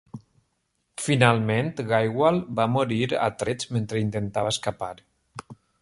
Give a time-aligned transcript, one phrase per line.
[1.07, 4.95] Finalment, Gaywal va morir a trets mentre intentava escapar.